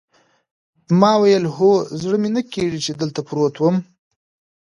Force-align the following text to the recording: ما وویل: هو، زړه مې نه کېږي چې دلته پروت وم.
ما 0.99 1.11
وویل: 1.17 1.45
هو، 1.57 1.71
زړه 2.01 2.17
مې 2.21 2.29
نه 2.35 2.41
کېږي 2.53 2.79
چې 2.85 2.91
دلته 3.01 3.19
پروت 3.27 3.55
وم. 3.59 3.77